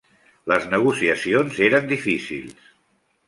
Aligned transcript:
Les 0.51 0.63
negociacions 0.71 1.59
eren 1.67 1.91
difícils. 1.91 2.67